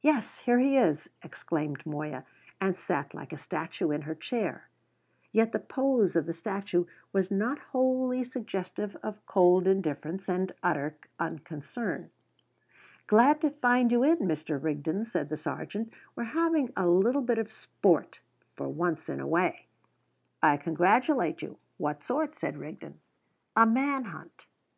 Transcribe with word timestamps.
"Yes, 0.00 0.38
here 0.38 0.58
he 0.58 0.78
is!" 0.78 1.10
exclaimed 1.22 1.84
Moya, 1.84 2.24
and 2.62 2.74
sat 2.74 3.12
like 3.12 3.30
a 3.30 3.36
statue 3.36 3.90
in 3.90 4.00
her 4.08 4.14
chair. 4.14 4.70
Yet 5.32 5.52
the 5.52 5.58
pose 5.58 6.16
of 6.16 6.24
the 6.24 6.32
statue 6.32 6.86
was 7.12 7.30
not 7.30 7.58
wholly 7.58 8.24
suggestive 8.24 8.96
of 9.02 9.26
cold 9.26 9.66
indifference 9.66 10.30
and 10.30 10.50
utter 10.62 10.96
unconcern. 11.20 12.08
"Glad 13.06 13.42
to 13.42 13.50
find 13.50 13.92
you 13.92 14.02
in, 14.02 14.16
Mr. 14.20 14.58
Rigden," 14.58 15.04
said 15.04 15.28
the 15.28 15.36
sergeant. 15.36 15.92
"We're 16.14 16.24
having 16.24 16.72
a 16.74 16.86
little 16.88 17.20
bit 17.20 17.36
of 17.36 17.52
sport, 17.52 18.20
for 18.54 18.70
once 18.70 19.10
in 19.10 19.20
a 19.20 19.26
way." 19.26 19.66
"I 20.42 20.56
congratulate 20.56 21.42
you. 21.42 21.58
What 21.76 22.02
sort?" 22.02 22.34
said 22.34 22.56
Rigden. 22.56 22.98
"A 23.54 23.66
man 23.66 24.04
hunt!" 24.04 24.46